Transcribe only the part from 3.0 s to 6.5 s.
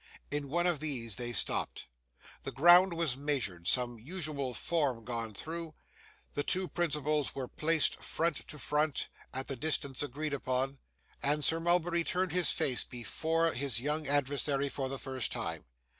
measured, some usual forms gone through, the